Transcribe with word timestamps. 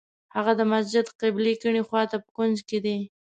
هغه 0.35 0.51
د 0.59 0.61
مسجد 0.73 1.05
قبلې 1.21 1.53
کیڼې 1.61 1.81
خوا 1.87 2.03
ته 2.11 2.17
په 2.23 2.29
کونج 2.37 2.57
کې 2.69 2.79
دی. 2.85 2.97